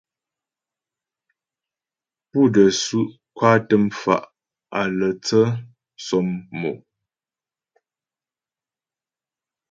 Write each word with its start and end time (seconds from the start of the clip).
Pú 2.29 2.39
də́ 2.53 2.67
su' 2.83 3.11
kwatə 3.37 3.75
mfa' 3.85 4.29
á 4.79 4.81
lə́ 4.97 5.11
tsə 5.25 5.41
sɔmmò. 6.05 6.71